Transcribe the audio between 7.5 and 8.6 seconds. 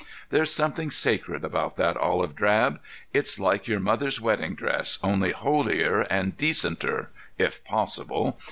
possible.